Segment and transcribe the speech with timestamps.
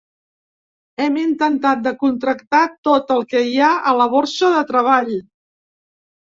[1.03, 5.13] Hem intentat de contractar tot el que hi ha a la borsa de treball.